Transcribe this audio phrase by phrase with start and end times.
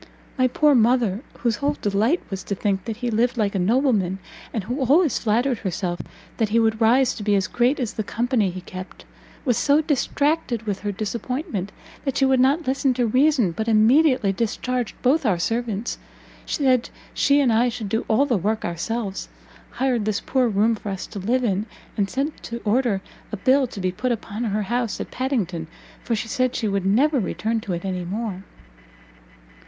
[0.35, 4.17] My poor mother, whose whole delight was to think that he lived like a nobleman,
[4.51, 6.01] and who always flattered herself
[6.37, 9.05] that he would rise to be as great as the company he kept,
[9.45, 11.71] was so distracted with her disappointment,
[12.03, 15.99] that she would not listen to reason, but immediately discharged both our servants,
[16.47, 19.29] said she and I should do all the work ourselves,
[19.69, 23.67] hired this poor room for us to live in, and sent to order a bill
[23.67, 25.67] to be put upon her house at Padington,
[26.03, 28.41] for she said she would never return to it any more."